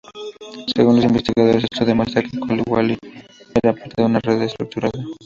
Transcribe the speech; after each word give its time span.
Según 0.75 0.95
los 0.95 1.05
investigadores, 1.05 1.63
esto 1.71 1.85
demuestra 1.85 2.23
que 2.23 2.39
Coulibaly 2.39 2.97
era 3.61 3.73
parte 3.73 4.01
de 4.01 4.05
una 4.05 4.19
red 4.19 4.41
estructurada. 4.41 4.99